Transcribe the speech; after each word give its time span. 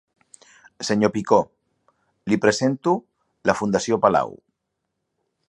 Senyor 0.87 1.11
Picó, 1.17 1.37
li 2.33 2.39
presento 2.47 2.95
la 3.51 3.57
Fundació 3.61 4.01
Palau. 4.07 4.35